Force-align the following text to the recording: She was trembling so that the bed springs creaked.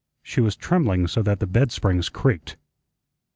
She 0.23 0.41
was 0.41 0.55
trembling 0.55 1.05
so 1.05 1.21
that 1.21 1.39
the 1.39 1.45
bed 1.45 1.71
springs 1.71 2.09
creaked. 2.09 2.57